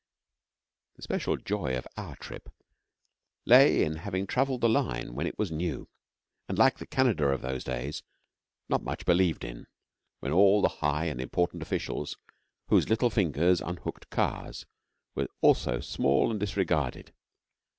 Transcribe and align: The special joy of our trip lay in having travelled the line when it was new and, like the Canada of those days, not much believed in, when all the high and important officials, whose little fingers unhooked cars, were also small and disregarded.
The 0.95 1.03
special 1.03 1.37
joy 1.37 1.77
of 1.77 1.87
our 1.95 2.15
trip 2.15 2.49
lay 3.45 3.83
in 3.83 3.97
having 3.97 4.25
travelled 4.25 4.61
the 4.61 4.67
line 4.67 5.13
when 5.13 5.27
it 5.27 5.37
was 5.37 5.51
new 5.51 5.87
and, 6.49 6.57
like 6.57 6.79
the 6.79 6.87
Canada 6.87 7.27
of 7.27 7.43
those 7.43 7.63
days, 7.63 8.01
not 8.67 8.81
much 8.81 9.05
believed 9.05 9.43
in, 9.43 9.67
when 10.19 10.31
all 10.31 10.63
the 10.63 10.69
high 10.79 11.05
and 11.05 11.21
important 11.21 11.61
officials, 11.61 12.17
whose 12.69 12.89
little 12.89 13.11
fingers 13.11 13.61
unhooked 13.61 14.09
cars, 14.09 14.65
were 15.13 15.27
also 15.39 15.79
small 15.81 16.31
and 16.31 16.39
disregarded. 16.39 17.13